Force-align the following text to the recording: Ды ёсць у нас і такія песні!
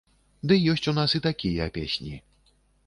Ды 0.51 0.57
ёсць 0.73 0.89
у 0.93 0.95
нас 1.01 1.15
і 1.21 1.23
такія 1.29 1.71
песні! 1.79 2.13